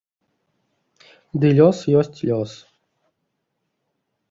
Ды 1.43 1.47
лёс 1.59 1.79
ёсць 2.01 2.19
лёс. 2.31 2.51